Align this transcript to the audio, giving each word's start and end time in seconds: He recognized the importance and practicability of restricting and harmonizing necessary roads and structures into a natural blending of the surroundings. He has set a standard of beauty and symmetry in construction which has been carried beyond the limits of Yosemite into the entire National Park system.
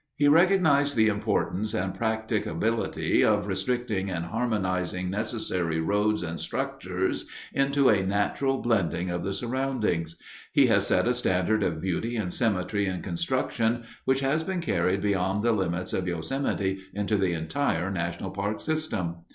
He 0.15 0.27
recognized 0.27 0.95
the 0.97 1.09
importance 1.09 1.75
and 1.75 1.93
practicability 1.93 3.23
of 3.23 3.45
restricting 3.45 4.09
and 4.09 4.25
harmonizing 4.25 5.11
necessary 5.11 5.79
roads 5.79 6.23
and 6.23 6.39
structures 6.39 7.27
into 7.53 7.87
a 7.87 8.01
natural 8.03 8.57
blending 8.57 9.11
of 9.11 9.23
the 9.23 9.31
surroundings. 9.31 10.15
He 10.53 10.65
has 10.65 10.87
set 10.87 11.07
a 11.07 11.13
standard 11.13 11.61
of 11.61 11.81
beauty 11.81 12.15
and 12.15 12.33
symmetry 12.33 12.87
in 12.87 13.03
construction 13.03 13.83
which 14.05 14.21
has 14.21 14.41
been 14.43 14.61
carried 14.61 15.03
beyond 15.03 15.43
the 15.43 15.51
limits 15.51 15.93
of 15.93 16.07
Yosemite 16.07 16.79
into 16.95 17.15
the 17.15 17.33
entire 17.33 17.91
National 17.91 18.31
Park 18.31 18.59
system. 18.59 19.17